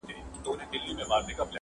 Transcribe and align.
ټولنه 0.43 0.63
خپل 0.67 0.81
عيب 0.85 0.97
نه 0.99 1.05
مني 1.09 1.33
تل, 1.37 1.47